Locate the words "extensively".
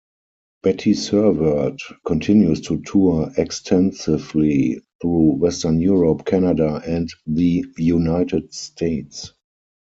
3.37-4.79